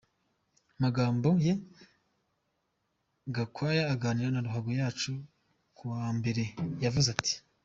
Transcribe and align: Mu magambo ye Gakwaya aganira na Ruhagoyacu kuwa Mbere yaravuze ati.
Mu 0.69 0.75
magambo 0.83 1.29
ye 1.45 1.53
Gakwaya 3.35 3.83
aganira 3.93 4.29
na 4.31 4.43
Ruhagoyacu 4.45 5.11
kuwa 5.77 6.05
Mbere 6.17 6.43
yaravuze 6.83 7.09
ati. 7.17 7.33